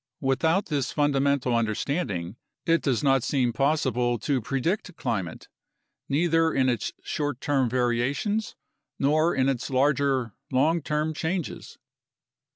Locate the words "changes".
11.13-11.77